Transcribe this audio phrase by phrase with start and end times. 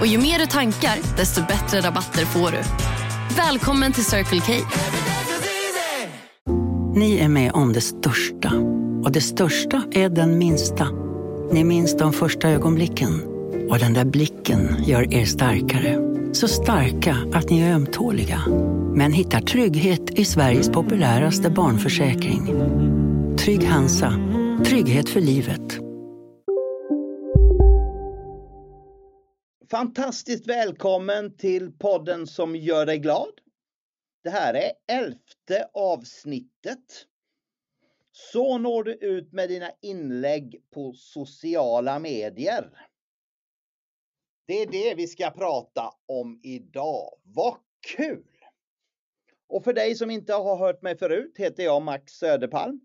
[0.00, 2.58] Och ju mer du tankar, desto bättre rabatter får du.
[3.36, 4.52] Välkommen till Circle K.
[6.94, 8.52] Ni är med om det största.
[9.04, 10.88] Och det största är den minsta.
[11.52, 13.22] Ni minns de första ögonblicken.
[13.70, 15.98] Och den där blicken gör er starkare.
[16.32, 18.40] Så starka att ni är ömtåliga.
[18.94, 22.54] Men hittar trygghet i Sveriges populäraste barnförsäkring.
[23.38, 24.12] Trygg Hansa.
[24.64, 25.85] Trygghet för livet.
[29.70, 33.40] Fantastiskt välkommen till podden som gör dig glad.
[34.24, 37.06] Det här är elfte avsnittet.
[38.12, 42.88] Så når du ut med dina inlägg på sociala medier.
[44.46, 47.18] Det är det vi ska prata om idag.
[47.22, 47.56] Vad
[47.96, 48.26] kul!
[49.48, 52.80] Och för dig som inte har hört mig förut heter jag Max Söderpalm.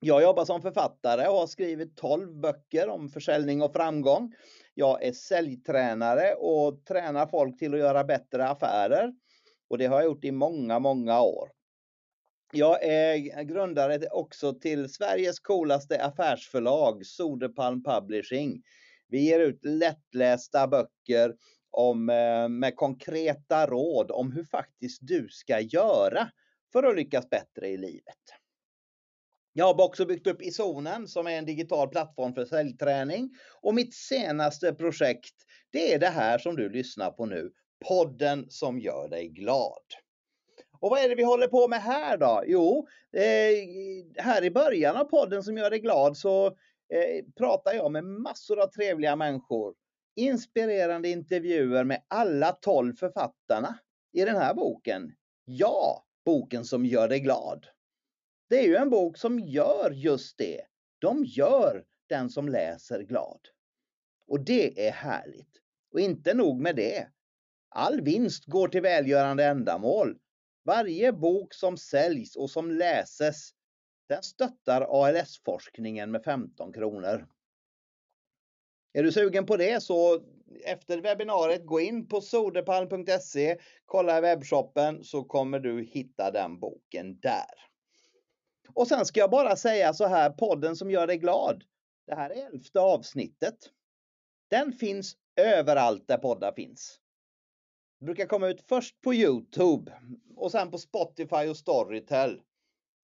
[0.00, 4.34] Jag jobbar som författare och har skrivit 12 böcker om försäljning och framgång.
[4.74, 9.12] Jag är säljtränare och tränar folk till att göra bättre affärer.
[9.68, 11.50] Och det har jag gjort i många, många år.
[12.52, 18.62] Jag är grundare också till Sveriges coolaste affärsförlag, Soderpalm Publishing.
[19.08, 21.34] Vi ger ut lättlästa böcker
[21.70, 26.30] om, eh, med konkreta råd om hur faktiskt du ska göra
[26.72, 28.39] för att lyckas bättre i livet.
[29.52, 33.30] Jag har också byggt upp Isonen som är en digital plattform för säljträning.
[33.60, 35.34] Och mitt senaste projekt,
[35.72, 37.50] det är det här som du lyssnar på nu.
[37.88, 39.82] Podden som gör dig glad.
[40.80, 42.42] Och vad är det vi håller på med här då?
[42.46, 47.92] Jo, eh, här i början av podden som gör dig glad så eh, pratar jag
[47.92, 49.74] med massor av trevliga människor.
[50.16, 53.78] Inspirerande intervjuer med alla 12 författarna
[54.12, 55.12] i den här boken.
[55.44, 57.66] Ja, boken som gör dig glad.
[58.50, 60.60] Det är ju en bok som gör just det.
[60.98, 63.40] De gör den som läser glad.
[64.26, 65.60] Och det är härligt.
[65.92, 67.08] Och inte nog med det.
[67.68, 70.18] All vinst går till välgörande ändamål.
[70.64, 73.50] Varje bok som säljs och som läses,
[74.08, 77.28] den stöttar ALS-forskningen med 15 kronor.
[78.92, 80.24] Är du sugen på det så
[80.64, 87.20] efter webbinariet gå in på soderpalm.se, kolla i webbshoppen så kommer du hitta den boken
[87.20, 87.69] där.
[88.74, 91.64] Och sen ska jag bara säga så här, podden som gör dig glad.
[92.06, 93.56] Det här är elfte avsnittet.
[94.50, 97.00] Den finns överallt där poddar finns.
[97.98, 99.92] Det brukar komma ut först på Youtube
[100.36, 102.40] och sen på Spotify och Storytel.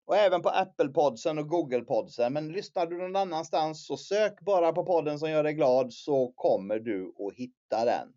[0.07, 2.33] Och även på Apple Podsen och Google Podsen.
[2.33, 6.33] Men lyssnar du någon annanstans så sök bara på podden som gör dig glad så
[6.37, 8.09] kommer du att hitta den.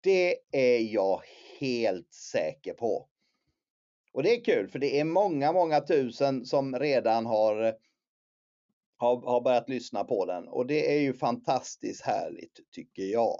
[0.00, 1.22] Det är jag
[1.60, 3.09] helt säker på.
[4.12, 7.74] Och det är kul för det är många, många tusen som redan har,
[8.96, 13.36] har, har börjat lyssna på den och det är ju fantastiskt härligt tycker jag.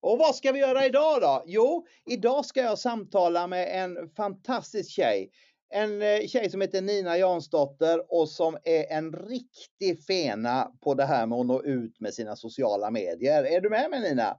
[0.00, 1.42] Och vad ska vi göra idag då?
[1.46, 5.30] Jo, idag ska jag samtala med en fantastisk tjej.
[5.72, 11.04] En eh, tjej som heter Nina Jansdotter och som är en riktig fena på det
[11.04, 13.44] här med att nå ut med sina sociala medier.
[13.44, 14.38] Är du med mig Nina?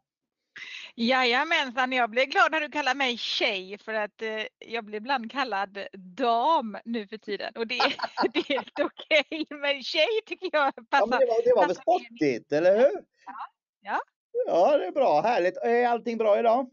[0.95, 5.31] Jajamensan, jag blir glad när du kallar mig tjej för att eh, jag blir ibland
[5.31, 7.77] kallad dam nu för tiden och det,
[8.33, 9.23] det är helt okej.
[9.31, 9.57] Okay.
[9.59, 11.07] Men tjej tycker jag passar.
[11.11, 13.03] Ja, det var, det var väl sportigt, eller hur?
[13.25, 13.33] Ja.
[13.81, 14.01] ja.
[14.47, 15.21] Ja, det är bra.
[15.21, 15.57] Härligt.
[15.57, 16.69] Är allting bra idag?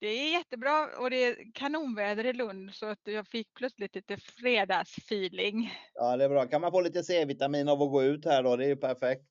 [0.00, 4.16] Det är jättebra och det är kanonväder i Lund så att jag fick plötsligt lite
[4.16, 5.72] fredagsfeeling.
[5.94, 6.46] Ja, det är bra.
[6.46, 8.56] Kan man få lite C-vitamin av att gå ut här då?
[8.56, 9.24] Det är ju perfekt.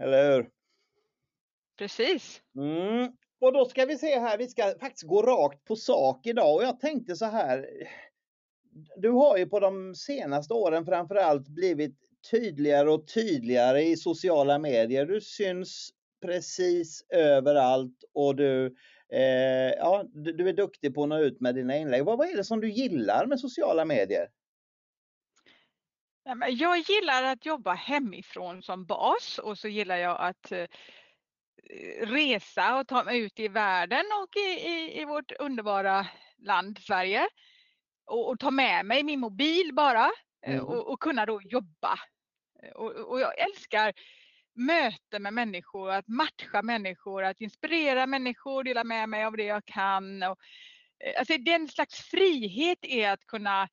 [0.00, 0.50] Eller hur?
[1.78, 2.42] Precis.
[2.56, 3.12] Mm.
[3.40, 6.62] Och då ska vi se här, vi ska faktiskt gå rakt på sak idag och
[6.62, 7.66] jag tänkte så här.
[8.96, 11.96] Du har ju på de senaste åren framförallt blivit
[12.30, 15.06] tydligare och tydligare i sociala medier.
[15.06, 15.90] Du syns
[16.22, 18.66] precis överallt och du,
[19.12, 22.04] eh, ja, du, du, är duktig på att nå ut med dina inlägg.
[22.04, 24.28] Vad, vad är det som du gillar med sociala medier?
[26.48, 30.66] Jag gillar att jobba hemifrån som bas och så gillar jag att eh,
[32.00, 36.06] resa och ta mig ut i världen och i, i, i vårt underbara
[36.38, 37.28] land Sverige.
[38.06, 40.10] Och, och, ta med mig min mobil bara
[40.46, 40.64] eh, mm.
[40.64, 41.98] och, och, kunna då jobba.
[42.74, 43.92] Och, och, jag älskar
[44.54, 49.64] möte med människor, att matcha människor, att inspirera människor, dela med mig av det jag
[49.64, 50.22] kan.
[50.22, 50.38] Och,
[51.04, 53.68] eh, alltså den slags frihet är att kunna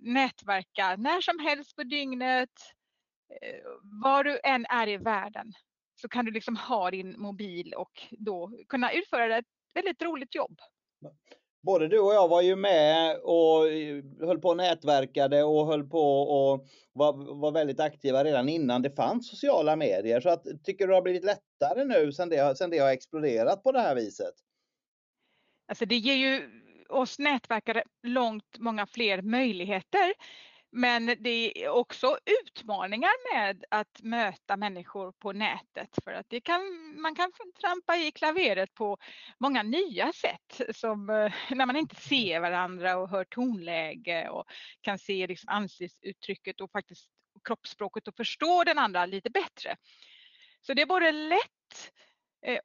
[0.00, 2.50] nätverka när som helst på dygnet,
[3.42, 3.60] eh,
[4.02, 5.52] var du än är i världen
[5.96, 9.44] så kan du liksom ha din mobil och då kunna utföra ett
[9.74, 10.60] väldigt roligt jobb.
[11.62, 13.60] Både du och jag var ju med och
[14.26, 18.90] höll på och nätverkade och höll på och var, var väldigt aktiva redan innan det
[18.90, 20.20] fanns sociala medier.
[20.20, 23.62] Så att, tycker du det har blivit lättare nu sen det, sen det har exploderat
[23.62, 24.34] på det här viset?
[25.68, 26.50] Alltså det ger ju
[26.88, 30.12] oss nätverkare långt många fler möjligheter.
[30.78, 36.60] Men det är också utmaningar med att möta människor på nätet för att det kan,
[37.00, 38.98] man kan trampa i klaveret på
[39.38, 44.44] många nya sätt som eh, när man inte ser varandra och hör tonläge och
[44.80, 47.10] kan se liksom ansiktsuttrycket och faktiskt
[47.44, 49.76] kroppsspråket och förstå den andra lite bättre.
[50.60, 51.92] Så det är både lätt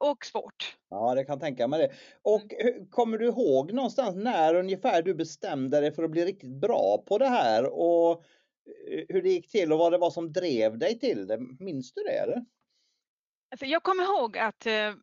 [0.00, 0.76] och svårt.
[0.90, 1.94] Ja, det kan tänka mig det.
[2.22, 2.86] Och mm.
[2.90, 7.18] kommer du ihåg någonstans när ungefär du bestämde dig för att bli riktigt bra på
[7.18, 8.10] det här och
[8.90, 11.38] eh, hur det gick till och vad det var som drev dig till det?
[11.60, 12.18] Minns du det?
[12.18, 12.44] Eller?
[13.50, 14.94] Alltså, jag kommer ihåg att eh,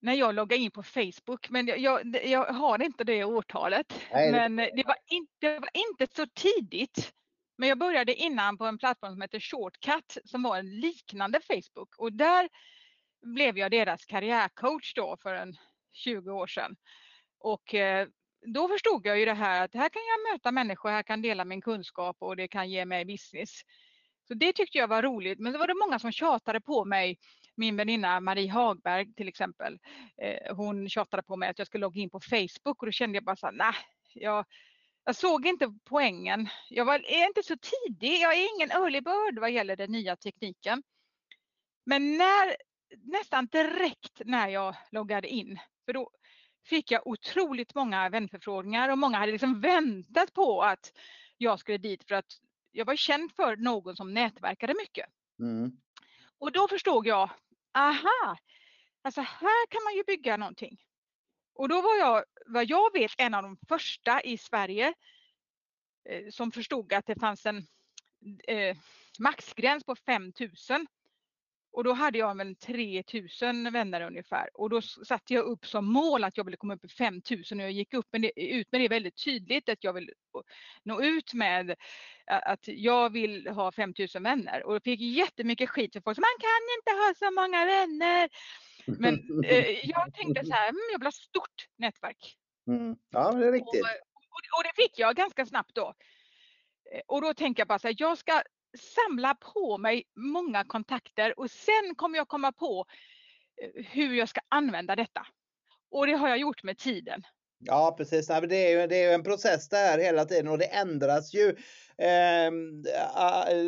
[0.00, 4.00] när jag loggade in på Facebook, men jag, jag, jag har inte det årtalet.
[4.12, 7.12] Nej, men det var, inte, det var inte så tidigt.
[7.58, 11.94] Men jag började innan på en plattform som heter Shortcut som var en liknande Facebook
[11.98, 12.48] och där
[13.22, 15.56] blev jag deras karriärcoach då för en
[15.92, 16.76] 20 år sedan.
[17.38, 18.08] Och eh,
[18.46, 21.44] då förstod jag ju det här att här kan jag möta människor, här kan dela
[21.44, 23.60] min kunskap och det kan ge mig business.
[24.28, 25.38] Så det tyckte jag var roligt.
[25.38, 27.18] Men det var det många som tjatade på mig.
[27.54, 29.78] Min väninna Marie Hagberg till exempel.
[30.22, 33.16] Eh, hon tjatade på mig att jag skulle logga in på Facebook och då kände
[33.16, 33.74] jag bara så här, nej,
[34.14, 34.44] jag,
[35.04, 36.48] jag såg inte poängen.
[36.70, 40.16] Jag var, är inte så tidig, jag är ingen early bird vad gäller den nya
[40.16, 40.82] tekniken.
[41.86, 42.56] Men när
[43.02, 45.58] nästan direkt när jag loggade in.
[45.84, 46.10] För då
[46.64, 50.92] fick jag otroligt många vänförfrågningar och många hade liksom väntat på att
[51.36, 52.32] jag skulle dit för att
[52.70, 55.06] jag var känd för någon som nätverkade mycket.
[55.38, 55.76] Mm.
[56.38, 57.30] Och då förstod jag,
[57.74, 58.36] aha,
[59.02, 60.78] alltså här kan man ju bygga någonting.
[61.54, 64.94] Och då var jag, vad jag vet, en av de första i Sverige
[66.08, 67.66] eh, som förstod att det fanns en
[68.48, 68.76] eh,
[69.18, 70.86] maxgräns på 5000
[71.72, 76.24] och då hade jag väl 3000 vänner ungefär och då satte jag upp som mål
[76.24, 78.80] att jag ville komma upp i 5000 och jag gick upp med det, ut med
[78.80, 80.10] det väldigt tydligt att jag vill
[80.82, 81.74] nå ut med
[82.26, 86.40] att jag vill ha 5000 vänner och jag fick jättemycket skit för folk som man
[86.40, 88.28] kan inte ha så många vänner.
[88.86, 92.36] Men eh, jag tänkte så här, mm, jag vill ha stort nätverk.
[92.66, 92.96] Mm.
[93.10, 93.82] Ja, det är riktigt.
[93.82, 93.88] Och,
[94.34, 95.94] och, och, det fick jag ganska snabbt då.
[96.92, 98.42] Eh, och då tänker jag bara så här, jag ska
[98.78, 102.84] samla på mig många kontakter och sen kommer jag komma på
[103.62, 105.26] eh, hur jag ska använda detta.
[105.90, 107.22] Och det har jag gjort med tiden.
[107.64, 110.64] Ja precis, det är ju det är en process det här hela tiden och det
[110.64, 111.48] ändras ju
[111.98, 112.52] eh,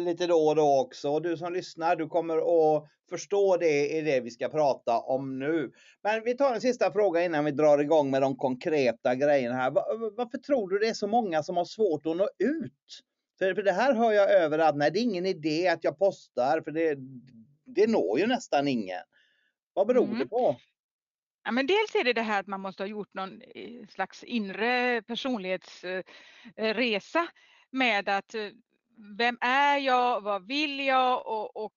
[0.04, 1.10] lite då och då också.
[1.10, 5.38] Och du som lyssnar, du kommer att förstå det i det vi ska prata om
[5.38, 5.72] nu.
[6.02, 9.70] Men vi tar en sista fråga innan vi drar igång med de konkreta grejerna här.
[10.16, 13.00] Varför tror du det är så många som har svårt att nå ut?
[13.38, 14.76] För, för det här hör jag överallt.
[14.76, 16.98] Nej, det är ingen idé att jag postar för det,
[17.64, 19.02] det når ju nästan ingen.
[19.72, 20.18] Vad beror mm.
[20.18, 20.56] det på?
[21.44, 24.24] Ja, men dels är det det här att man måste ha gjort någon eh, slags
[24.24, 27.28] inre personlighetsresa eh,
[27.70, 28.48] med att eh,
[29.18, 31.72] vem är jag, vad vill jag och, och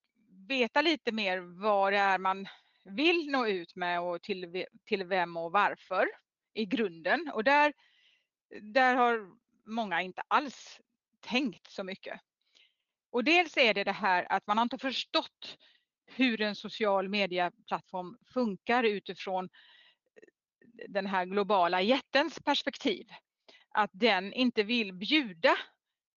[0.48, 2.48] veta lite mer vad det är man
[2.86, 6.08] vill nå ut med och till, till vem och varför
[6.54, 7.32] i grunden.
[7.34, 7.74] Och där,
[8.62, 9.30] där har
[9.66, 10.80] många inte alls
[11.22, 12.20] tänkt så mycket.
[13.12, 15.58] Och dels är det det här att man har inte förstått
[16.06, 23.08] hur en social medieplattform funkar utifrån eh, den här globala jättens perspektiv.
[23.70, 25.58] Att den inte vill bjuda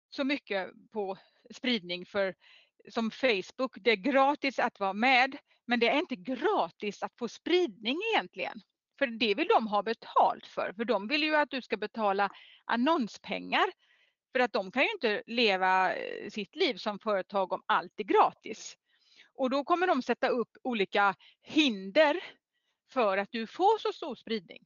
[0.10, 1.18] så mycket på
[1.53, 2.36] spridning för
[2.89, 5.38] som Facebook, det är gratis att vara med
[5.70, 8.62] men det är inte gratis att få spridning egentligen.
[9.00, 12.29] För det vill de ha betalt för, för de vill ju att du ska betala
[12.65, 13.65] annonspengar
[14.31, 18.03] för att de kan ju inte leva eh, sitt liv som företag om allt är
[18.03, 18.77] gratis.
[19.36, 22.24] Och då kommer de sätta upp olika hinder
[22.91, 24.65] för att du får så stor spridning.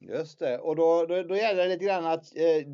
[0.00, 2.66] Just det, och då, då, då gäller det lite grann att eh,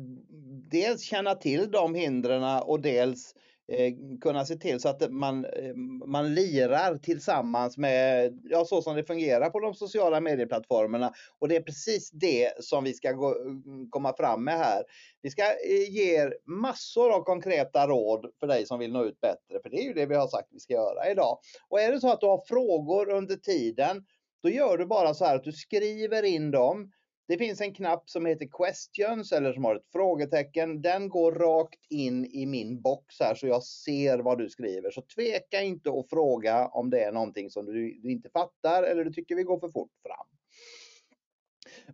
[0.71, 3.41] dels känna till de hindren och dels eh,
[3.73, 5.75] Eh, kunna se till så att man, eh,
[6.05, 11.13] man lirar tillsammans med, ja så som det fungerar på de sociala medieplattformarna.
[11.39, 14.83] Och det är precis det som vi ska gå, mm, komma fram med här.
[15.21, 19.21] Vi ska eh, ge er massor av konkreta råd för dig som vill nå ut
[19.21, 21.37] bättre, för det är ju det vi har sagt vi ska göra idag.
[21.69, 24.05] Och är det så att du har frågor under tiden,
[24.43, 26.91] då gör du bara så här att du skriver in dem
[27.27, 30.81] det finns en knapp som heter questions eller som har ett frågetecken.
[30.81, 34.91] Den går rakt in i min box här så jag ser vad du skriver.
[34.91, 39.03] Så tveka inte att fråga om det är någonting som du, du inte fattar eller
[39.03, 40.27] du tycker vi går för fort fram.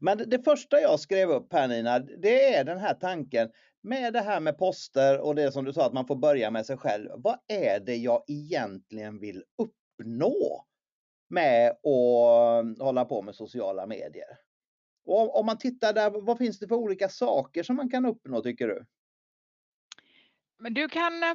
[0.01, 3.49] Men det första jag skrev upp här Nina, det är den här tanken
[3.81, 6.65] med det här med poster och det som du sa att man får börja med
[6.65, 7.09] sig själv.
[7.15, 10.65] Vad är det jag egentligen vill uppnå
[11.29, 14.48] med att hålla på med sociala medier?
[15.09, 18.41] Och om man tittar där, vad finns det för olika saker som man kan uppnå
[18.41, 18.85] tycker du?
[20.57, 21.33] Men du kan eh,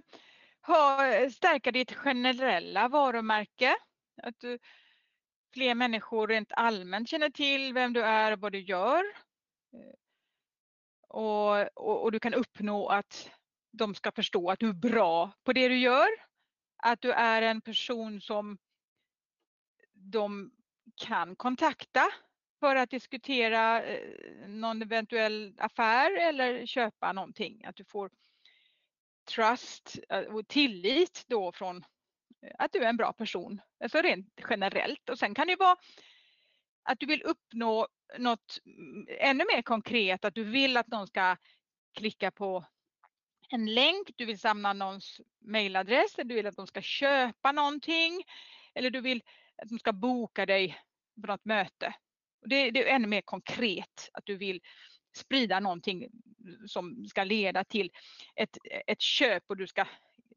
[0.66, 3.76] ha, eh, stärka ditt generella varumärke.
[4.23, 4.59] Att du,
[5.54, 9.04] fler människor rent allmänt känner till vem du är och vad du gör.
[9.73, 9.95] Eh,
[11.09, 13.31] och, och, och, du kan uppnå att
[13.73, 16.09] de ska förstå att du är bra på det du gör.
[16.76, 18.59] Att du är en person som
[19.93, 20.52] de
[20.97, 22.11] kan kontakta
[22.64, 27.64] för att diskutera eh, någon eventuell affär eller köpa någonting.
[27.64, 28.11] Att du får
[29.28, 31.76] trust eh, och tillit då från
[32.42, 33.61] eh, att du är en bra person.
[33.83, 35.09] Alltså rent generellt.
[35.11, 35.76] Och sen kan det vara
[36.83, 41.37] att du vill uppnå något mm, ännu mer konkret, att du vill att någon ska
[41.94, 42.64] klicka på
[43.49, 48.23] en länk, du vill samla någons mailadress, du vill att de ska köpa någonting
[48.75, 49.23] eller du vill
[49.62, 50.78] att de ska boka dig
[51.21, 51.94] på något möte.
[52.44, 54.60] Det, det är ännu mer konkret att du vill
[55.16, 56.08] sprida någonting
[56.66, 57.90] som ska leda till
[58.36, 59.86] ett, ett köp och du ska,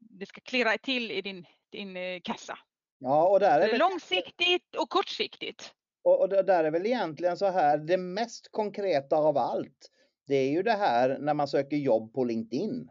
[0.00, 2.58] det ska klirra till i din, din eh, kassa.
[2.98, 3.78] Ja, och där är det...
[3.78, 5.74] Långsiktigt och kortsiktigt.
[6.02, 9.90] Och, och där är väl egentligen så här, det mest konkreta av allt,
[10.26, 12.90] det är ju det här när man söker jobb på LinkedIn.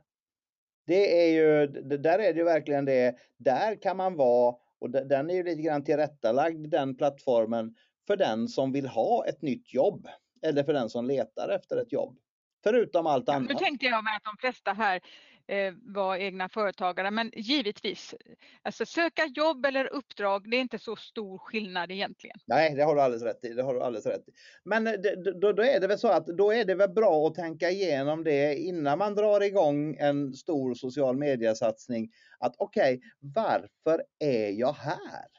[0.86, 5.30] Det är ju, där är det ju verkligen det, där kan man vara, och den
[5.30, 7.76] är ju lite grann tillrättalagd den plattformen
[8.08, 10.08] för den som vill ha ett nytt jobb
[10.42, 12.18] eller för den som letar efter ett jobb.
[12.64, 13.50] Förutom allt annat.
[13.50, 15.02] nu tänkte jag mig att de flesta här
[15.48, 18.16] eh, var egna företagare, men givetvis,
[18.62, 22.38] alltså söka jobb eller uppdrag, det är inte så stor skillnad egentligen.
[22.46, 23.54] Nej, det har du alldeles rätt i.
[23.54, 24.32] Det har du alldeles rätt i.
[24.64, 24.94] Men eh,
[25.42, 28.24] då, då är det väl så att då är det väl bra att tänka igenom
[28.24, 32.12] det innan man drar igång en stor social mediesatsning.
[32.40, 35.37] Att okej, okay, varför är jag här?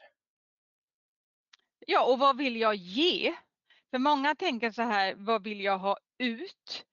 [1.91, 3.33] Ja, och vad vill jag ge?
[3.91, 6.85] För många tänker så här, vad vill jag ha ut?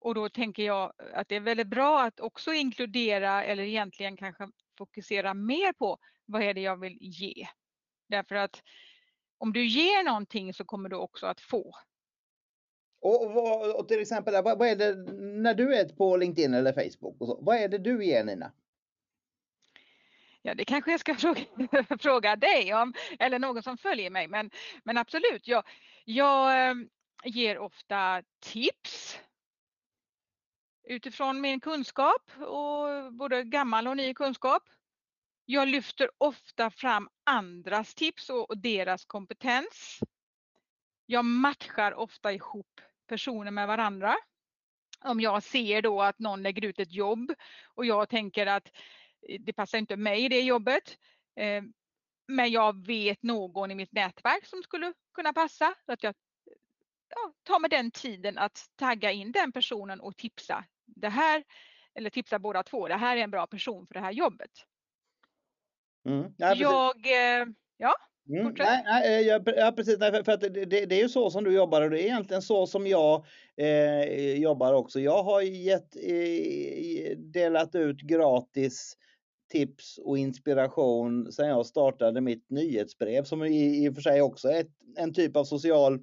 [0.00, 4.48] Och då tänker jag att det är väldigt bra att också inkludera eller egentligen kanske
[4.78, 7.46] fokusera mer på vad är det jag vill ge?
[8.08, 8.62] Därför att
[9.38, 11.72] om du ger någonting så kommer du också att få.
[13.00, 14.94] Och, och till exempel, vad, vad, är det
[15.42, 17.20] när du är på LinkedIn eller Facebook?
[17.20, 18.52] Och så, vad är det du ger Nina?
[20.46, 21.44] Ja, det kanske jag ska fråga,
[21.98, 24.28] fråga dig om eller någon som följer mig.
[24.28, 24.50] Men,
[24.84, 25.64] men absolut, jag,
[26.04, 26.88] jag ehm,
[27.24, 29.20] ger ofta tips
[30.88, 34.62] utifrån min kunskap och både gammal och ny kunskap.
[35.44, 40.00] Jag lyfter ofta fram andras tips och deras kompetens.
[41.06, 44.16] Jag matchar ofta ihop personer med varandra.
[45.04, 47.32] Om jag ser då att någon lägger ut ett jobb
[47.74, 48.68] och jag tänker att
[49.40, 50.98] det passar inte mig i det jobbet.
[51.40, 51.62] Eh,
[52.28, 55.74] men jag vet någon i mitt nätverk som skulle kunna passa.
[55.86, 56.14] Så att jag
[57.08, 60.64] ja, tar mig den tiden att tagga in den personen och tipsa.
[60.84, 61.44] Det här,
[61.94, 64.50] eller tipsa båda två, det här är en bra person för det här jobbet.
[66.08, 66.34] Mm.
[66.36, 67.96] Ja, jag, eh, ja,
[68.28, 69.98] Mm, nej, nej, ja, precis.
[69.98, 72.42] Nej, för att det, det, är ju så som du jobbar och det är egentligen
[72.42, 75.00] så som jag eh, jobbar också.
[75.00, 78.96] Jag har gett, eh, delat ut gratis
[79.48, 84.48] tips och inspiration sedan jag startade mitt nyhetsbrev som i, i och för sig också
[84.48, 85.98] är ett, en typ av social,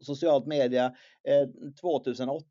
[0.00, 0.84] socialt media
[1.28, 2.46] eh, 2008.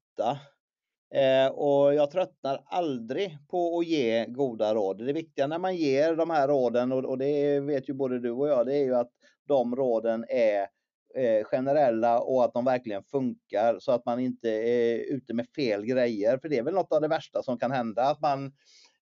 [1.13, 5.06] Eh, och jag tröttnar aldrig på att ge goda råd.
[5.06, 8.32] Det viktiga när man ger de här råden och, och det vet ju både du
[8.32, 9.12] och jag, det är ju att
[9.48, 10.68] de råden är
[11.15, 15.86] eh, generella och att de verkligen funkar så att man inte är ute med fel
[15.86, 16.38] grejer.
[16.38, 18.46] För det är väl något av det värsta som kan hända, att man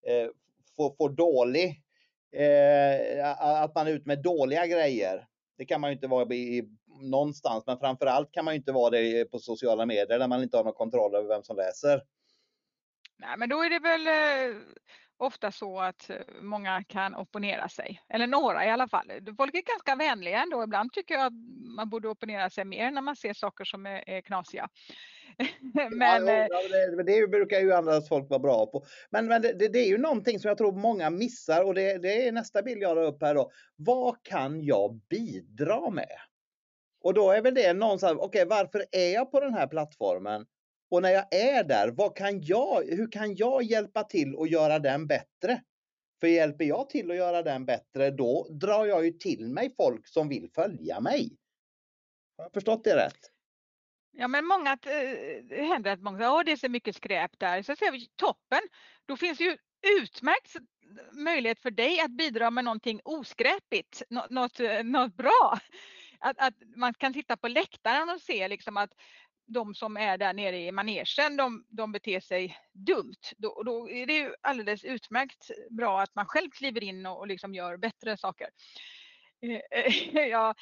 [0.08, 0.30] eh,
[0.76, 1.82] får, får dålig,
[2.36, 5.28] eh, att man är ute med dåliga grejer.
[5.58, 6.70] Det kan man ju inte vara i,
[7.02, 10.58] någonstans, men framförallt kan man ju inte vara det på sociala medier där man inte
[10.58, 12.02] har någon kontroll över vem som läser.
[13.18, 14.58] Nej, men då är det väl, eh,
[15.18, 19.12] ofta så att eh, många kan opponera sig, eller några i alla fall.
[19.38, 20.64] Folk är ganska vänliga ändå.
[20.64, 21.34] Ibland tycker jag att
[21.76, 24.70] man borde opponera sig mer när man ser saker som är, är knasiga.
[25.92, 26.48] men, ja,
[26.98, 28.86] det, det brukar ju andra folk vara bra på.
[29.10, 32.28] Men, men det, det, är ju någonting som jag tror många missar och det, det
[32.28, 33.52] är nästa bild jag har upp här då.
[33.76, 36.18] Vad kan jag bidra med?
[37.04, 40.46] Och då är väl det någonstans, okej okay, varför är jag på den här plattformen?
[40.94, 44.80] Och när jag är där, vad kan jag, hur kan jag hjälpa till att göra
[44.80, 45.62] den bättre?
[46.20, 50.08] För hjälper jag till att göra den bättre, då drar jag ju till mig folk
[50.08, 51.38] som vill följa mig.
[52.38, 53.20] Har jag förstått det rätt?
[54.12, 57.40] Ja, men många, eh, det händer att många säger att det är så mycket skräp
[57.40, 57.62] där.
[57.62, 58.62] Så säger vi toppen,
[59.06, 59.58] då finns ju
[60.02, 60.56] utmärkt
[61.12, 65.60] möjlighet för dig att bidra med någonting oskräpigt, något, eh, något bra.
[66.20, 68.94] Att, att man kan titta på läktaren och se liksom att
[69.46, 73.22] de som är där nere i manegen, de, de beter sig dumt.
[73.38, 77.28] Då, då är det ju alldeles utmärkt bra att man själv kliver in och, och
[77.28, 78.50] liksom gör bättre saker.
[79.42, 80.56] Eh, jag,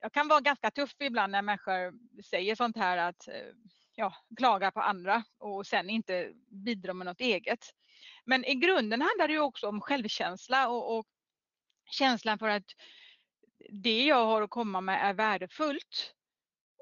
[0.00, 3.34] jag kan vara ganska tuff ibland när människor säger sånt här att eh,
[3.94, 7.66] ja, klaga på andra och sen inte bidra med något eget.
[8.24, 11.06] Men i grunden handlar det ju också om självkänsla och, och
[11.90, 12.66] känslan för att
[13.68, 16.14] det jag har att komma med är värdefullt.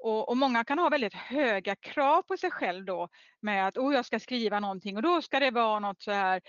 [0.03, 3.09] Och, och, många kan ha väldigt höga krav på sig själv då
[3.41, 6.41] med att oh, jag ska skriva någonting och då ska det vara något så här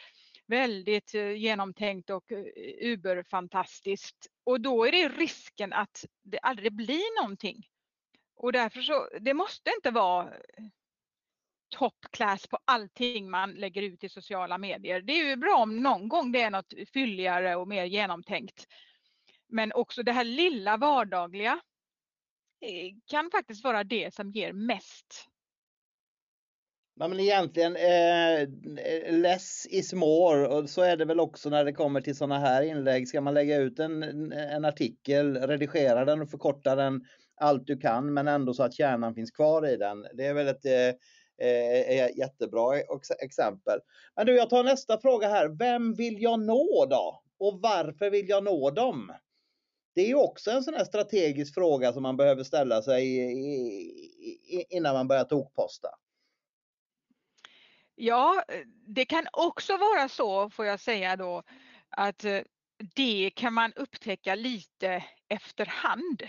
[0.47, 2.45] väldigt eh, genomtänkt och eh,
[2.81, 4.27] uberfantastiskt.
[4.45, 7.67] Och då är det risken att det aldrig blir någonting.
[8.37, 10.65] Och därför så, det måste inte vara eh,
[11.77, 15.01] top class på allting man lägger ut i sociala medier.
[15.03, 18.67] Det är ju bra om någon gång det är något fylligare och mer genomtänkt.
[19.49, 21.61] Men också det här lilla vardagliga
[22.63, 25.29] Eh, kan faktiskt vara det som ger mest.
[26.95, 28.49] Ja, men egentligen eh,
[29.13, 32.63] less is more och så är det väl också när det kommer till sådana här
[32.63, 33.09] inlägg.
[33.09, 34.03] Ska man lägga ut en,
[34.33, 37.05] en artikel, redigera den och förkorta den
[37.41, 40.07] allt du kan men ändå så att kärnan finns kvar i den.
[40.15, 40.95] Det är väl ett eh,
[41.49, 42.79] eh, eh jättebra
[43.23, 43.79] exempel.
[44.17, 45.49] Men du, jag tar nästa fråga här.
[45.49, 47.23] Vem vill jag nå då?
[47.39, 49.13] Och varför vill jag nå dem?
[49.95, 53.33] Det är ju också en sån här strategisk fråga som man behöver ställa sig
[54.71, 55.89] innan man börjar tokposta.
[57.95, 58.45] Ja,
[58.87, 61.43] det kan också vara så, får jag säga då,
[61.91, 62.41] att eh,
[62.95, 66.23] det kan man upptäcka lite efterhand.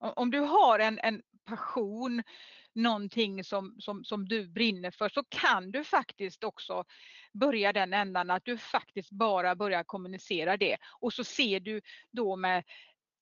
[0.00, 2.22] Om du har en, en passion,
[2.74, 6.84] någonting som, som, som du brinner för, så kan du faktiskt också
[7.32, 10.76] börja den ändan att du faktiskt bara börjar kommunicera det.
[11.00, 11.80] Och så ser du
[12.10, 12.64] då med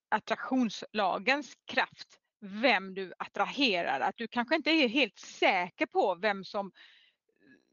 [0.09, 4.01] attraktionslagens kraft vem du attraherar.
[4.01, 6.73] Att du kanske inte är helt säker på vem som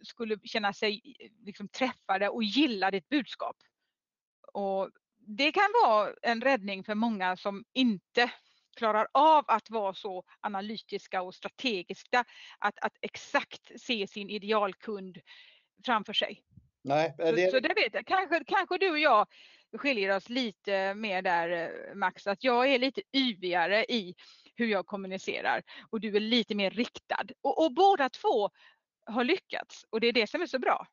[0.03, 1.01] skulle känna sig
[1.45, 3.57] liksom träffade och gilla ditt budskap.
[4.53, 4.89] Och
[5.27, 8.31] det kan vara en räddning för många som inte
[8.75, 12.25] klarar av att vara så analytiska och strategiska,
[12.59, 15.17] att, att exakt se sin idealkund
[15.85, 16.43] framför sig.
[16.83, 17.45] Nej, det...
[17.45, 18.05] Så, så det vet jag.
[18.07, 19.27] Kanske, kanske du och jag
[19.77, 24.15] skiljer oss lite mer där Max, att jag är lite yvigare i
[24.55, 27.25] hur jag kommunicerar och du är lite mer riktad.
[27.41, 28.49] Och, och båda två
[29.05, 30.87] har lyckats och det är det som är så bra.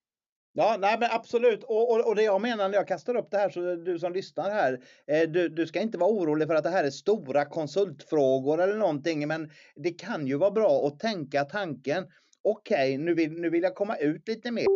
[0.55, 1.65] Ja, nej men absolut.
[1.65, 4.13] Och, och, och, det jag menar när jag kastar upp det här, så du som
[4.13, 7.45] lyssnar här, eh, du, du ska inte vara orolig för att det här är stora
[7.45, 12.05] konsultfrågor eller någonting, men det kan ju vara bra att tänka tanken.
[12.45, 14.67] Okej, okay, nu, vill, nu vill jag komma ut lite mer.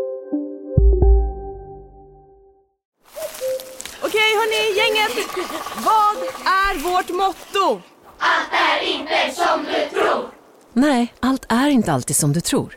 [4.03, 5.29] Okej hörni, gänget!
[5.85, 7.83] Vad är vårt motto?
[8.19, 10.31] Allt är inte som du tror!
[10.73, 12.77] Nej, allt är inte alltid som du tror.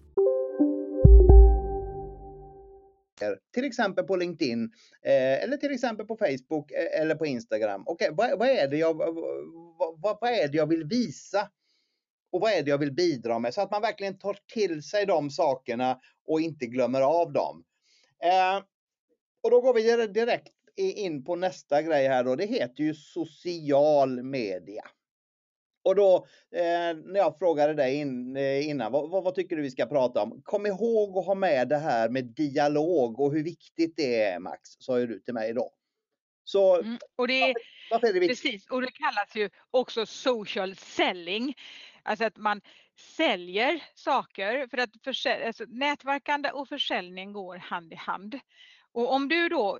[3.53, 4.71] Till exempel på LinkedIn
[5.05, 7.83] eh, eller till exempel på Facebook eh, eller på Instagram.
[7.85, 8.93] Okej, okay, vad, vad, är det jag,
[9.99, 11.49] vad, vad är det jag vill visa?
[12.31, 13.53] Och vad är det jag vill bidra med?
[13.53, 17.63] Så att man verkligen tar till sig de sakerna och inte glömmer av dem.
[18.23, 18.63] Eh,
[19.43, 22.35] Och då går vi direkt in på nästa grej här då.
[22.35, 24.83] Det heter ju social media.
[25.83, 26.15] Och då
[26.51, 29.85] eh, när jag frågade dig in, eh, innan, vad, vad, vad, tycker du vi ska
[29.85, 30.41] prata om?
[30.43, 34.69] Kom ihåg att ha med det här med dialog och hur viktigt det är Max,
[34.79, 35.71] sa ju du till mig då.
[36.43, 37.55] Så mm, och det är,
[37.91, 38.43] varför, är det viktigt?
[38.43, 41.53] Precis, och det kallas ju också social selling.
[42.03, 42.61] Alltså att man
[43.17, 44.89] säljer saker för att
[45.45, 48.39] alltså nätverkande och försäljning går hand i hand.
[48.93, 49.79] Och om du då,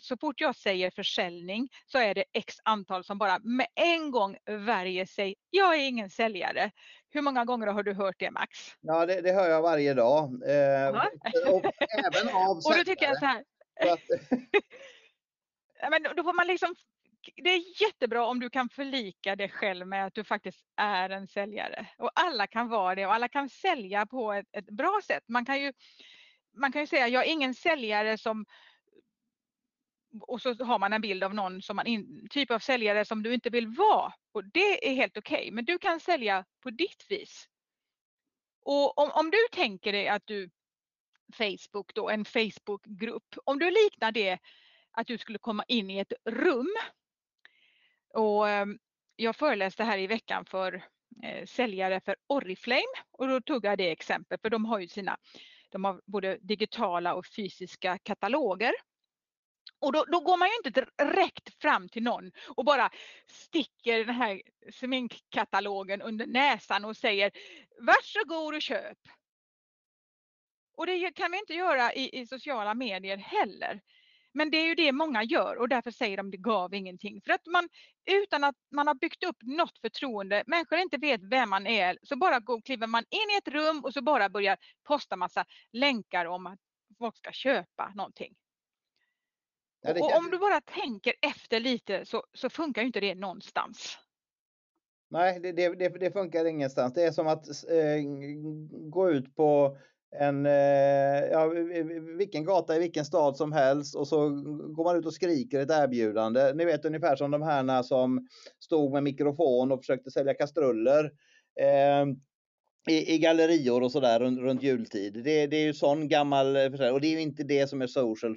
[0.00, 4.36] så fort jag säger försäljning så är det x antal som bara med en gång
[4.46, 5.34] värjer sig.
[5.50, 6.70] Jag är ingen säljare.
[7.10, 8.58] Hur många gånger har du hört det Max?
[8.80, 10.24] Ja, det, det hör jag varje dag.
[10.24, 10.88] Eh,
[11.52, 11.64] och,
[11.98, 13.44] även av Och då tycker jag så här.
[15.90, 16.74] Men då får man liksom
[17.36, 21.28] det är jättebra om du kan förlika dig själv med att du faktiskt är en
[21.28, 21.86] säljare.
[21.98, 25.22] Och alla kan vara det och alla kan sälja på ett, ett bra sätt.
[25.26, 25.72] Man kan ju
[26.58, 28.44] man kan ju säga, jag är ingen säljare som
[30.20, 33.22] och så har man en bild av någon som man in, typ av säljare som
[33.22, 34.12] du inte vill vara.
[34.32, 35.50] Och det är helt okej, okay.
[35.50, 37.48] men du kan sälja på ditt vis.
[38.60, 40.50] Och om, om du tänker dig att du
[41.32, 44.38] Facebook då, en Facebookgrupp, om du liknar det
[44.90, 46.76] att du skulle komma in i ett rum.
[48.14, 48.78] Och ehm,
[49.16, 50.84] jag föreläste här i veckan för
[51.22, 55.16] eh, säljare för Oriflame och då tog jag det exempel för de har ju sina
[55.70, 58.72] de har både digitala och fysiska kataloger.
[59.80, 62.90] Och då, då, går man ju inte direkt fram till någon och bara
[63.30, 67.30] sticker den här sminkkatalogen under näsan och säger
[67.80, 68.98] varsågod och köp.
[70.76, 73.80] Och det kan vi inte göra i, i sociala medier heller.
[74.32, 77.20] Men det är ju det många gör och därför säger de det gav ingenting.
[77.24, 77.68] För att man
[78.10, 82.16] utan att man har byggt upp något förtroende, människor inte vet vem man är, så
[82.16, 84.56] bara går, kliver man in i ett rum och så bara börjar
[84.88, 86.58] posta massa länkar om att
[86.98, 88.34] folk ska köpa någonting.
[89.80, 93.98] Ja, och om du bara tänker efter lite så, så funkar inte det någonstans.
[95.10, 96.94] Nej, det, det, det, funkar ingenstans.
[96.94, 98.02] Det är som att eh,
[98.90, 99.78] gå ut på
[100.16, 101.48] en, eh, ja,
[102.18, 104.28] vilken gata i vilken stad som helst och så
[104.74, 106.52] går man ut och skriker ett erbjudande.
[106.54, 108.28] Ni vet ungefär som de här som
[108.60, 111.04] stod med mikrofon och försökte sälja kastruller.
[111.60, 112.06] Eh,
[112.88, 115.24] i, i gallerior och sådär runt, runt jultid.
[115.24, 116.46] Det, det är ju sån gammal
[116.92, 118.36] och det är ju inte det som är social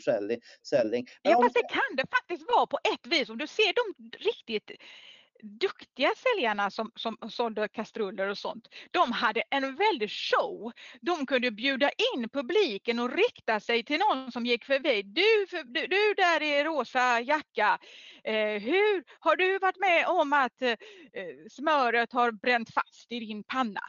[0.63, 1.07] selling.
[1.23, 3.29] Men ja, fast det kan det faktiskt vara på ett vis.
[3.29, 4.71] Om du ser de riktigt
[5.41, 10.71] duktiga säljarna som, som sålde kastruller och sånt, de hade en väldig show.
[11.01, 15.01] De kunde bjuda in publiken och rikta sig till någon som gick förbi.
[15.03, 17.79] Du, du, du där i rosa jacka,
[18.23, 20.77] eh, hur har du varit med om att eh, eh
[21.51, 23.81] smöret har bränt fast i din panna?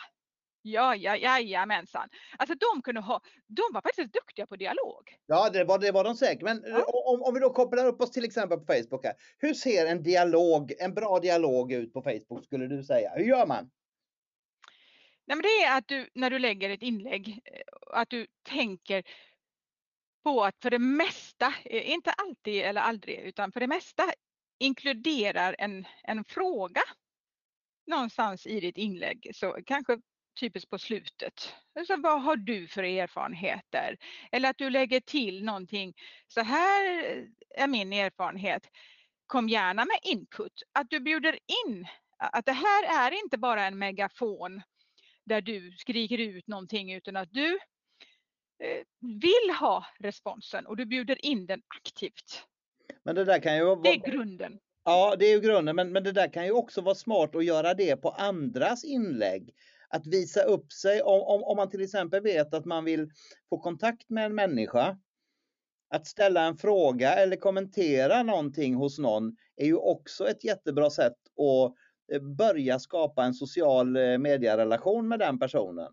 [0.62, 2.08] Ja, ja, jajamensan.
[2.38, 5.16] Alltså de kunde ha, de var faktiskt duktiga på dialog.
[5.26, 6.42] Ja, det var, det var de säkert.
[6.42, 6.84] Men ja.
[6.84, 9.14] om, om vi då kopplar upp oss till exempel på Facebook här.
[9.38, 13.12] Hur ser en dialog, en bra dialog ut på Facebook skulle du säga?
[13.16, 13.70] Hur gör man?
[15.26, 19.04] Nej, men det är att du, när du lägger ett inlägg, eh, att du tänker
[20.24, 24.02] på att för det mesta, eh, inte alltid eller aldrig, utan för det mesta
[24.58, 26.82] inkluderar en, en fråga
[27.86, 29.30] någonstans i ditt inlägg.
[29.34, 29.98] Så kanske
[30.40, 31.54] typiskt på slutet.
[31.78, 33.96] Alltså, vad har du för erfarenheter?
[34.32, 35.94] Eller att du lägger till någonting.
[36.28, 36.84] Så här
[37.54, 38.66] är min erfarenhet.
[39.26, 40.62] Kom gärna med input.
[40.72, 41.86] Att du bjuder in
[42.30, 44.62] att det här är inte bara en megafon
[45.24, 47.58] där du skriker ut någonting utan att du
[48.64, 52.46] eh, vill ha responsen och du bjuder in den aktivt.
[53.02, 53.80] Men det där kan ju vara...
[53.80, 54.58] Det är grunden.
[54.84, 57.44] Ja, det är ju grunden, men, men det där kan ju också vara smart att
[57.44, 59.54] göra det på andras inlägg
[59.92, 61.02] att visa upp sig.
[61.02, 63.10] Om, om, om man till exempel vet att man vill
[63.50, 64.98] få kontakt med en människa,
[65.88, 71.12] att ställa en fråga eller kommentera någonting hos någon är ju också ett jättebra sätt
[71.12, 71.74] att
[72.12, 75.92] eh, börja skapa en social eh, medierelation med den personen.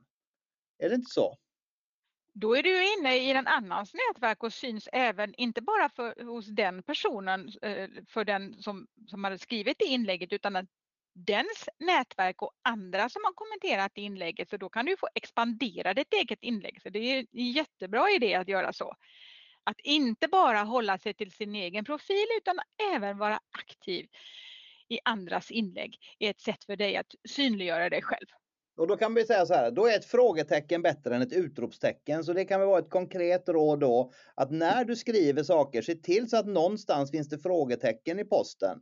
[0.77, 1.37] Är det inte så?
[2.33, 6.47] Då är du inne i en annans nätverk och syns även, inte bara för, hos
[6.47, 10.65] den personen, eh, för den som, som hade skrivit det inlägget, utan att
[11.13, 16.13] dens nätverk och andra som har kommenterat inlägget så då kan du få expandera ditt
[16.13, 16.81] eget inlägg.
[16.81, 18.95] Så det är en jättebra idé att göra så.
[19.63, 22.59] Att inte bara hålla sig till sin egen profil utan
[22.95, 24.07] även vara aktiv
[24.89, 28.27] i andras inlägg är ett sätt för dig att synliggöra dig själv.
[28.77, 32.23] Och då kan vi säga så här, då är ett frågetecken bättre än ett utropstecken.
[32.23, 35.95] Så det kan väl vara ett konkret råd då att när du skriver saker, se
[35.95, 38.79] till så att någonstans finns det frågetecken i posten.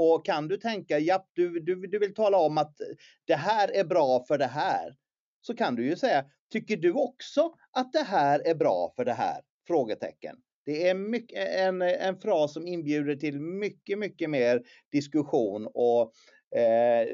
[0.00, 2.80] Och kan du tänka, ja, du, du, du vill tala om att
[3.24, 4.96] det här är bra för det här.
[5.40, 9.12] Så kan du ju säga, tycker du också att det här är bra för det
[9.12, 9.40] här?
[9.66, 10.36] Frågetecken.
[10.64, 16.12] Det är mycket, en, en fras som inbjuder till mycket, mycket mer diskussion och
[16.58, 17.06] eh,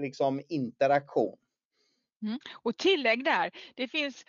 [0.00, 1.38] liksom interaktion.
[2.22, 2.38] Mm.
[2.62, 4.24] Och tillägg där, det finns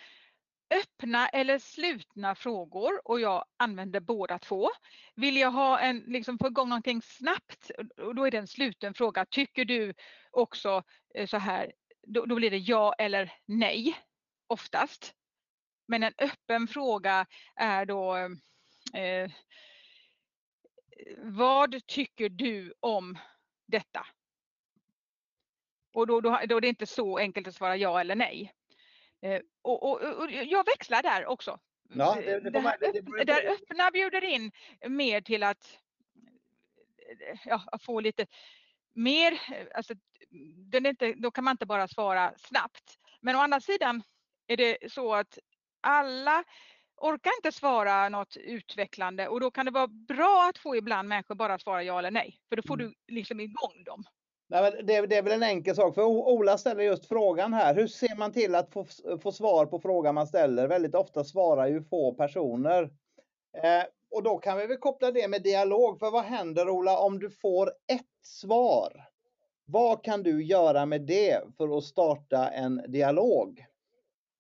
[0.73, 4.69] öppna eller slutna frågor och jag använder båda två.
[5.15, 7.71] Vill jag ha en, liksom få igång någonting snabbt,
[8.15, 9.25] då är det en sluten fråga.
[9.25, 9.93] Tycker du
[10.31, 10.83] också
[11.15, 11.73] eh, så här,
[12.07, 13.97] då, då blir det ja eller nej
[14.47, 15.13] oftast.
[15.87, 18.15] Men en öppen fråga är då
[18.93, 19.31] eh,
[21.17, 23.17] vad tycker du om
[23.67, 24.05] detta?
[25.93, 28.53] Och då, då, då är det inte så enkelt att svara ja eller nej.
[29.23, 31.59] Eh, och, och, och, jag växlar där också.
[31.89, 34.51] Ja, det, det, det, man, det, där öppna bjuder in
[34.87, 35.79] mer till att
[37.45, 38.25] ja, få lite
[38.93, 39.41] mer,
[39.75, 39.93] alltså,
[40.71, 42.97] den inte, då kan man inte bara svara snabbt.
[43.21, 44.03] Men å andra sidan
[44.47, 45.39] är det så att
[45.81, 46.43] alla
[46.97, 51.35] orkar inte svara något utvecklande och då kan det vara bra att få ibland människor
[51.35, 52.39] bara svara ja eller nej.
[52.49, 52.93] För då får mm.
[53.07, 54.03] du liksom igång dem.
[54.53, 57.75] Nej, men det, det, är väl en enkel sak, för Ola ställer just frågan här.
[57.75, 58.85] Hur ser man till att få,
[59.21, 60.67] få svar på frågan man ställer?
[60.67, 62.83] Väldigt ofta svarar ju få personer.
[63.63, 67.19] Eh, och då kan vi väl koppla det med dialog, för vad händer Ola om
[67.19, 69.07] du får ett svar?
[69.65, 73.65] Vad kan du göra med det för att starta en dialog?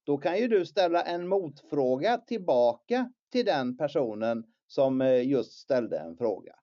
[0.03, 5.97] Då kan ju du ställa en motfråga tillbaka till den personen som eh, just ställde
[5.97, 6.55] en fråga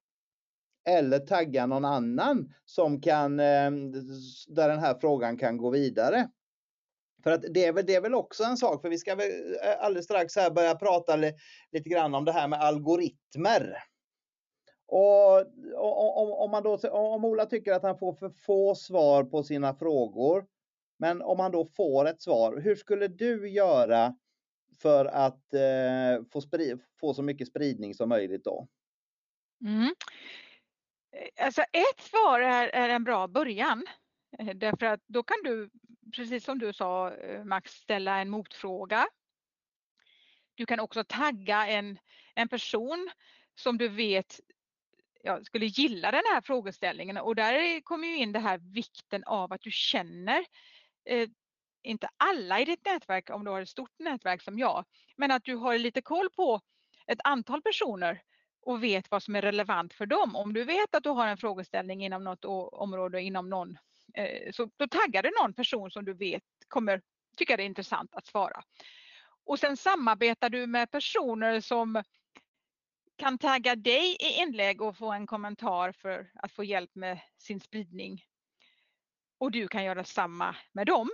[0.89, 3.93] eller tagga någon annan som kan, ehm,
[4.49, 6.29] där den här frågan kan gå vidare.
[7.23, 9.31] För att det är, väl, det är väl också en sak, för vi ska väl
[9.65, 11.17] eh, alldeles strax här börja prata
[11.73, 13.77] lite grann om det här med algoritmer.
[14.87, 15.39] Och
[15.77, 19.75] om, om, man då, om Ola tycker att han får för få svar på sina
[19.75, 20.47] frågor,
[20.99, 24.17] men om han då får ett svar, hur skulle du göra
[24.83, 26.41] för att eh, få,
[27.01, 28.69] få så mycket spridning som möjligt då?
[29.65, 29.95] Mm.
[31.13, 33.87] Eh, alltså ett svar är, är en bra början.
[34.39, 35.71] Eh, därför att då kan du,
[36.17, 39.09] precis som du sa eh, Max, ställa en motfråga.
[40.55, 41.99] Du kan också tagga en,
[42.35, 43.11] en person
[43.55, 44.41] som du vet
[45.23, 49.53] ja, skulle gilla den här frågeställningen och där kommer ju in det här vikten av
[49.53, 50.45] att du känner
[51.05, 51.29] eh,
[51.83, 54.85] inte alla i ditt nätverk om du har ett stort nätverk som jag,
[55.17, 56.61] men att du har lite koll på
[57.07, 58.23] ett antal personer
[58.63, 60.37] och vet vad som är relevant för dem.
[60.37, 63.79] Om du vet att du har en frågeställning inom något område, inom någon,
[64.15, 67.01] eh, så då taggar du någon person som du vet kommer
[67.37, 68.63] tycka det är intressant att svara.
[69.45, 72.03] Och sen samarbetar du med personer som
[73.17, 77.61] kan tagga dig i inlägg och få en kommentar för att få hjälp med sin
[77.61, 78.25] spridning.
[79.39, 81.11] Och du kan göra samma med dem.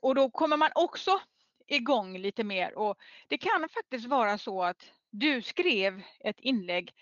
[0.00, 1.20] Och då kommer man också
[1.66, 6.92] igång lite mer och det kan faktiskt vara så att du skrev ett inlägg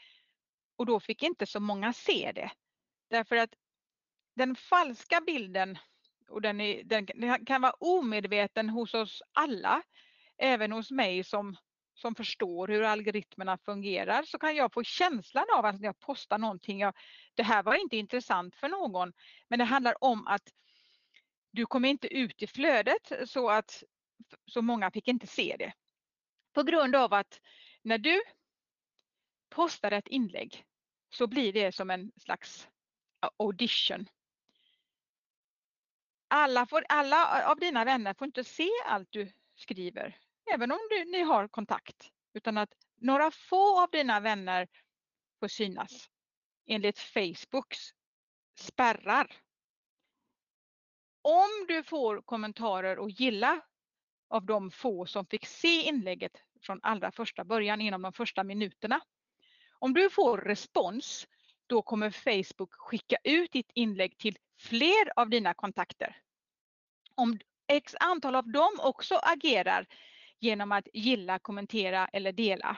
[0.77, 2.51] och då fick inte så många se det.
[3.11, 3.55] Därför att
[4.37, 5.79] den falska bilden,
[6.29, 7.07] och den, är, den,
[7.47, 9.83] kan vara omedveten hos oss alla,
[10.39, 11.57] även hos mig som,
[11.95, 16.39] som förstår hur algoritmerna fungerar, så kan jag få känslan av att när jag postar
[16.39, 16.95] någonting, jag,
[17.35, 19.13] det här var inte intressant för någon,
[19.49, 20.53] men det handlar om att
[21.51, 23.83] du kommer inte ut i flödet så att
[24.47, 25.73] så många fick inte se det.
[26.53, 27.41] På grund av att
[27.87, 28.23] när du
[29.49, 30.65] postar ett inlägg
[31.11, 32.69] så blir det som en slags
[33.37, 34.09] audition.
[36.29, 40.19] Alla, får, alla av dina vänner får inte se allt du skriver,
[40.55, 44.69] även om du, ni har kontakt, utan att några få av dina vänner
[45.41, 46.11] får synas
[46.67, 47.79] enligt Facebooks
[48.59, 49.37] spärrar.
[51.23, 53.61] Om du får kommentarer och gilla
[54.29, 59.01] av de få som fick se inlägget från allra första början inom de första minuterna.
[59.79, 61.27] Om du får respons,
[61.67, 66.17] då kommer Facebook skicka ut ditt inlägg till fler av dina kontakter.
[67.15, 69.87] Om x antal av dem också agerar
[70.41, 72.77] genom att gilla, kommentera eller dela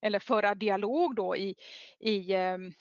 [0.00, 1.54] eller föra dialog då i,
[1.98, 2.72] i, ehm,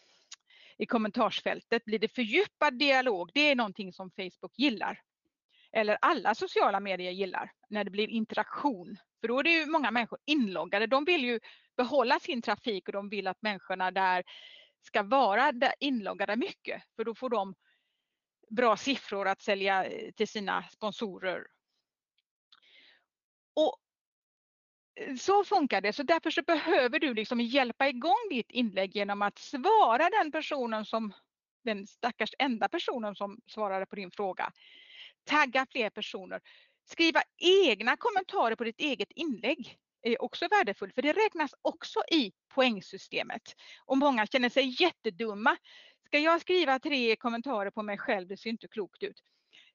[0.77, 1.85] i kommentarsfältet.
[1.85, 5.01] Blir det fördjupad dialog, det är någonting som Facebook gillar
[5.71, 8.97] eller alla sociala medier gillar, när det blir interaktion.
[9.21, 10.87] För då är det ju många människor inloggade.
[10.87, 11.39] De vill ju
[11.77, 14.23] behålla sin trafik och de vill att människorna där
[14.81, 16.83] ska vara inloggade mycket.
[16.95, 17.55] För då får de
[18.49, 21.47] bra siffror att sälja eh, till sina sponsorer.
[23.53, 23.77] Och
[24.95, 29.21] eh, så funkar det, så därför så behöver du liksom hjälpa igång ditt inlägg genom
[29.21, 31.13] att svara den personen som
[31.63, 34.53] den stackars enda personen som svarade på din fråga
[35.23, 36.41] tagga fler personer,
[36.85, 39.77] skriva egna kommentarer på ditt eget inlägg.
[40.01, 43.41] är också värdefull för det räknas också i poängsystemet.
[43.85, 45.57] Och många känner sig jättedumma.
[46.05, 49.21] Ska jag skriva tre kommentarer på mig själv, det ser inte klokt ut.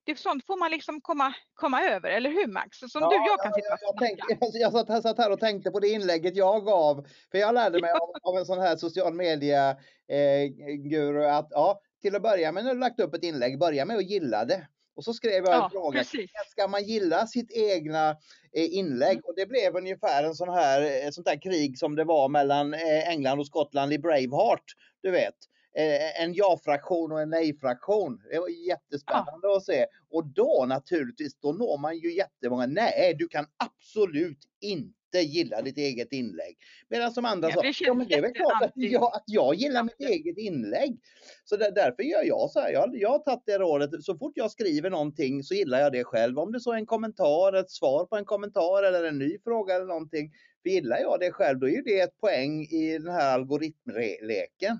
[0.05, 2.79] Det, sånt får man liksom komma, komma över, eller hur Max?
[2.79, 5.41] Som ja, du jag kan sitta jag, jag, tänkte, jag, satt, jag satt här och
[5.41, 7.07] tänkte på det inlägget jag gav.
[7.31, 9.71] För jag lärde mig av, av en sån här social media
[10.09, 13.85] eh, guru att ja, till att börja med när du lagt upp ett inlägg, börja
[13.85, 14.67] med att gilla det.
[14.97, 15.99] Och så skrev jag en ja, fråga.
[15.99, 16.31] Precis.
[16.51, 18.11] Ska man gilla sitt egna
[18.53, 19.13] eh, inlägg?
[19.13, 19.23] Mm.
[19.25, 22.75] Och det blev ungefär en sån här, ett sånt här krig som det var mellan
[22.75, 24.65] eh, England och Skottland i Braveheart.
[25.03, 25.35] Du vet.
[25.77, 28.23] Eh, en ja-fraktion och en nej-fraktion.
[28.31, 29.57] Det var jättespännande ja.
[29.57, 29.87] att se.
[30.11, 32.67] Och då naturligtvis, då når man ju jättemånga.
[32.67, 36.57] Nej, du kan absolut inte gilla ditt eget inlägg.
[36.89, 39.83] Medan som andra sa, ja men det är väl klart att jag, att jag gillar
[39.83, 41.01] mitt eget inlägg.
[41.45, 42.71] Så där, därför gör jag så här.
[42.73, 44.05] Jag, jag har tagit det rådet.
[44.05, 46.39] Så fort jag skriver någonting så gillar jag det själv.
[46.39, 49.75] Om det så är en kommentar, ett svar på en kommentar eller en ny fråga
[49.75, 50.33] eller någonting.
[50.63, 54.79] För gillar jag det själv, då är det ett poäng i den här algoritmleken.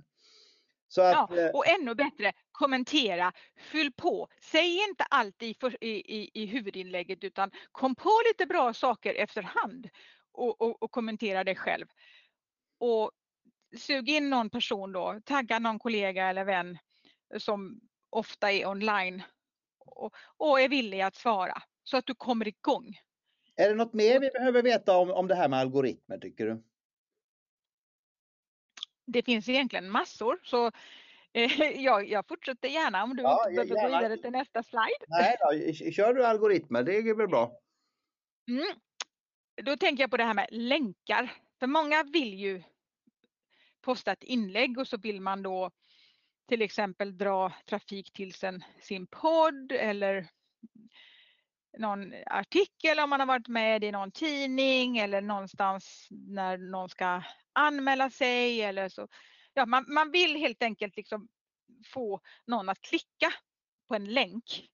[0.99, 3.33] Att, ja, eh, och ännu bättre, kommentera,
[3.73, 4.29] fyll på.
[4.43, 9.89] Säg inte allt i, i, i huvudinlägget utan kom på lite bra saker efterhand
[10.39, 11.87] och, och, och kommentera det själv.
[12.79, 13.11] Och
[13.79, 16.79] sug in någon person då, tagga någon kollega eller vän
[17.39, 19.23] som ofta är online
[19.79, 22.99] och, och är villig att svara så att du kommer igång.
[23.57, 26.63] Är det något mer vi behöver veta om, om det här med algoritmer tycker du?
[29.07, 30.67] det finns egentligen massor så
[31.33, 35.05] eh, jag, jag fortsätter gärna om du ja, inte behöver gå vidare till nästa slide.
[35.09, 37.53] Nej då, kör du algoritmer, det är väl bra.
[38.49, 38.67] Mm.
[39.63, 41.33] Då tänker jag på det här med länkar.
[41.59, 42.63] För många vill ju
[43.81, 45.71] posta ett inlägg och så vill man då
[46.49, 50.29] till exempel dra trafik till sin, sin podd eller
[51.79, 57.23] någon artikel om man har varit med i någon tidning eller någonstans när någon ska
[57.53, 59.09] anmäla sig eller så.
[59.55, 61.29] Ja, man, man vill helt enkelt liksom
[61.85, 63.33] få någon att klicka
[63.89, 64.69] på en länk.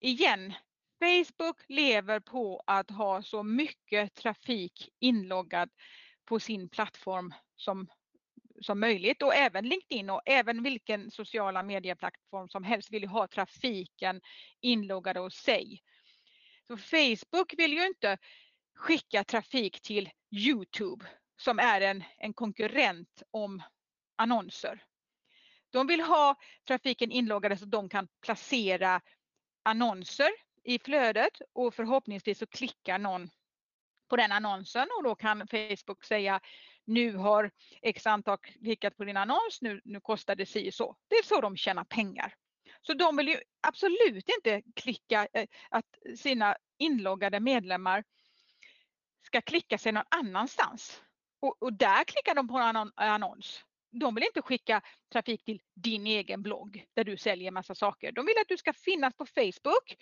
[0.00, 0.54] Igen,
[0.98, 5.70] Facebook lever på att ha så mycket trafik inloggad
[6.24, 7.88] på sin plattform som,
[8.60, 14.20] som möjligt och även LinkedIn och även vilken sociala medieplattform som helst vill ha trafiken
[14.60, 15.82] inloggad hos sig.
[16.66, 18.18] Så Facebook vill ju inte
[18.74, 21.06] skicka trafik till Youtube
[21.36, 23.62] som är en, en konkurrent om
[24.16, 24.84] annonser.
[25.70, 29.00] De vill ha trafiken inloggad så att de kan placera
[29.62, 33.30] annonser i flödet och förhoppningsvis så klickar någon
[34.08, 36.40] på den annonsen och då kan Facebook säga
[36.84, 37.50] nu har
[37.82, 40.96] x antal klickat på din annons, nu, nu kostar det si och så.
[41.08, 42.34] Det är så de tjänar pengar.
[42.82, 48.04] Så de vill ju absolut inte klicka eh, att sina inloggade medlemmar
[49.26, 51.02] ska klicka sig någon annanstans.
[51.40, 53.64] Och, och där klickar de på en eh, annons.
[53.90, 54.80] De vill inte skicka
[55.12, 58.12] trafik till din egen blogg där du säljer massa saker.
[58.12, 59.96] De vill att du ska finnas på Facebook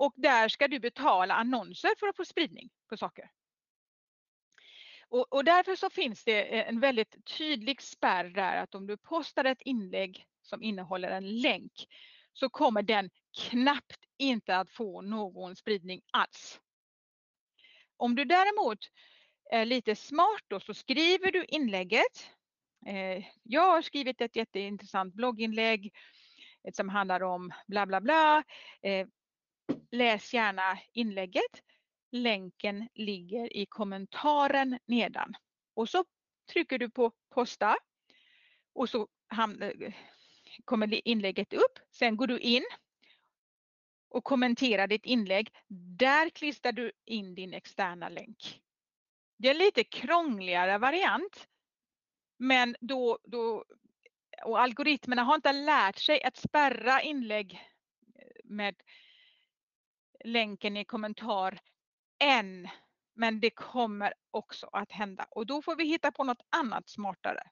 [0.00, 3.30] och där ska du betala annonser för att få spridning på saker.
[5.08, 8.96] Och, och, därför så finns det eh, en väldigt tydlig spärr där att om du
[8.96, 11.72] postar ett inlägg som innehåller en länk
[12.32, 16.60] så kommer den knappt inte att få någon spridning alls.
[17.96, 18.78] Om du däremot
[19.50, 22.30] är lite smart då så skriver du inlägget.
[22.86, 25.92] Eh, jag har skrivit ett jätteintressant blogginlägg
[26.64, 28.44] eh, som handlar om bla bla bla.
[29.90, 31.62] Läs gärna inlägget.
[32.12, 35.34] Länken ligger i kommentaren nedan.
[35.74, 36.04] Och så
[36.52, 37.76] trycker du på posta
[38.72, 39.08] och så
[39.60, 39.92] eh,
[40.64, 41.78] kommer inlägget upp.
[41.90, 42.64] Sen går du in
[44.08, 45.50] och kommenterar ditt inlägg.
[45.98, 48.60] Där klistrar du in din externa länk.
[49.36, 51.48] Det är en lite krångligare variant.
[52.38, 53.64] Men då, då
[54.44, 57.52] och algoritmerna har inte lärt sig att spärra inlägg
[58.18, 58.74] eh, med
[60.24, 61.60] länken i kommentar
[62.24, 62.68] än.
[63.14, 67.42] Men det kommer också att hända och då får vi hitta på något annat smartare.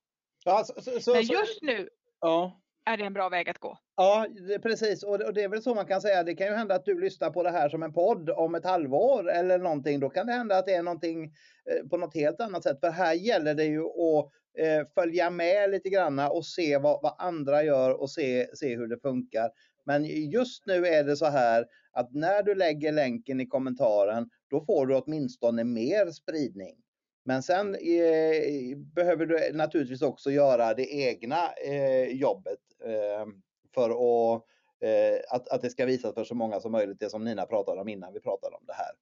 [0.45, 1.89] Ja, så, så, men just nu
[2.21, 3.79] ja är det en bra väg att gå.
[3.97, 5.03] Ja, det, precis.
[5.03, 6.23] Och det, och det, är väl så man kan säga.
[6.23, 8.65] Det kan ju hända att du lyssnar på det här som en podd om ett
[8.65, 10.01] halvår eller någonting.
[10.01, 12.81] Då kan det hända att det är någonting eh, på något helt annat sätt.
[12.81, 17.15] För här gäller det ju att eh, följa med lite granna och se vad, vad
[17.19, 19.51] andra gör och se, se hur det funkar.
[19.89, 24.65] Men just nu är det så här att när du lägger länken i kommentaren, då
[24.65, 26.77] får du åtminstone mer spridning.
[27.25, 33.27] Men sen eh, behöver du naturligtvis också göra det egna eh, jobbet eh,
[33.75, 34.43] för att,
[34.81, 37.81] eh, att, att det ska visas för så många som möjligt, det som Nina pratade
[37.81, 38.93] om innan vi pratade om det här.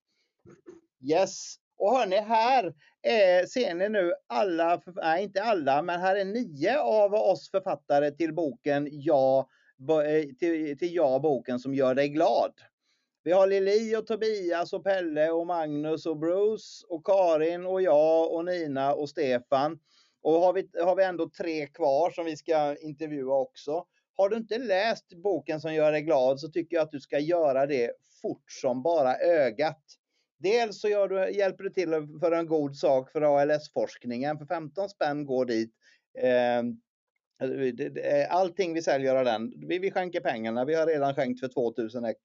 [1.12, 6.24] Yes, Och hörni, här är, ser ni nu alla, nej inte alla, men här är
[6.24, 9.48] nio av oss författare till boken Jag
[9.80, 12.52] Eh, till, till Ja, boken som gör dig glad.
[13.24, 18.32] Vi har Lili och Tobias och Pelle och Magnus och Bruce och Karin och jag
[18.32, 19.78] och Nina och Stefan.
[20.22, 23.84] Och har vi, har vi ändå tre kvar som vi ska intervjua också.
[24.16, 27.18] Har du inte läst boken som gör dig glad så tycker jag att du ska
[27.18, 29.82] göra det fort som bara ögat.
[30.38, 34.38] Dels så gör du, hjälper du till för en god sak för ALS-forskningen.
[34.38, 35.72] För 15 spänn går dit.
[36.18, 36.62] Eh,
[37.38, 40.64] Alltså, eh, allting vi säljer av den, vi, vi skänker pengarna.
[40.64, 42.20] Vi har redan skänkt för 2000 x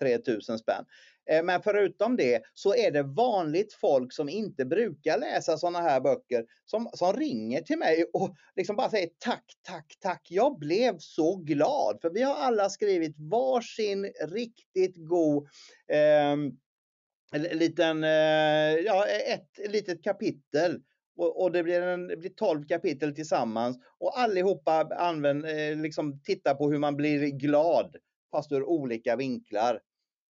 [0.00, 0.84] 3000 spänn.
[1.30, 6.00] Eh, men förutom det så är det vanligt folk som inte brukar läsa sådana här
[6.00, 10.26] böcker som, som ringer till mig och liksom bara säger tack, tack, tack.
[10.30, 15.48] Jag blev så glad för vi har alla skrivit varsin riktigt god
[15.88, 16.36] eh,
[17.36, 18.10] liten, eh,
[18.84, 20.80] ja, ett litet kapitel
[21.18, 26.20] och, och, det, blir en, det blir 12 kapitel tillsammans och allihopa använd, eh, liksom
[26.20, 27.96] tittar på hur man blir glad
[28.30, 29.80] fast ur olika vinklar.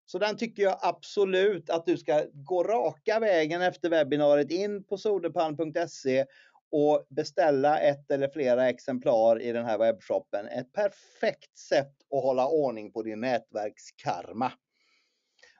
[0.06, 4.96] Så den tycker jag absolut att du ska gå raka vägen efter webbinariet in på
[4.96, 6.26] soderpalm.se
[6.70, 10.46] och beställa ett eller flera exemplar i den här webbshoppen.
[10.46, 14.52] Ett perfekt sätt att hålla ordning på din nätverkskarma.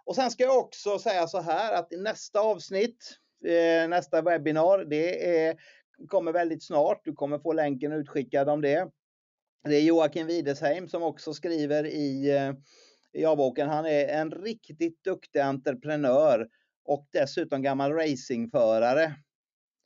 [0.05, 4.85] Och sen ska jag också säga så här att i nästa avsnitt, Eh, nästa webbinar,
[4.85, 5.57] det är,
[6.09, 7.01] kommer väldigt snart.
[7.05, 8.91] Du kommer få länken utskickad om det.
[9.65, 12.53] Det är Joakim Widesheim som också skriver i eh,
[13.17, 13.69] i Ja-boken.
[13.69, 16.49] Han är en riktigt duktig entreprenör
[16.85, 19.15] och dessutom gammal racingförare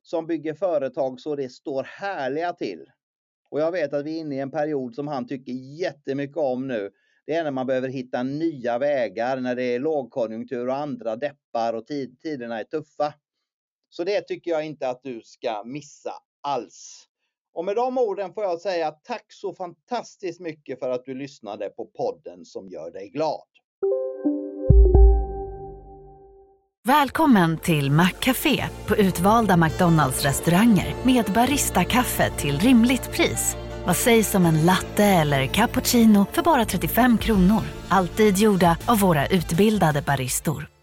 [0.02, 2.86] som bygger företag så det står härliga till.
[3.50, 6.68] Och jag vet att vi är inne i en period som han tycker jättemycket om
[6.68, 6.90] nu.
[7.26, 11.72] Det är när man behöver hitta nya vägar när det är lågkonjunktur och andra deppar
[11.72, 13.14] och tid, tiderna är tuffa.
[13.90, 16.12] Så det tycker jag inte att du ska missa
[16.42, 17.06] alls.
[17.54, 21.68] Och med de orden får jag säga tack så fantastiskt mycket för att du lyssnade
[21.68, 23.46] på podden som gör dig glad.
[26.84, 33.56] Välkommen till Maccafé på utvalda McDonalds restauranger med Baristakaffe till rimligt pris.
[33.86, 37.62] Vad sägs om en latte eller cappuccino för bara 35 kronor?
[37.88, 40.79] Alltid gjorda av våra utbildade baristor.